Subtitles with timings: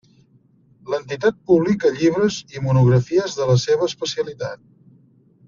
[0.93, 4.67] L'entitat publica llibres i monografies de la seva especialitat.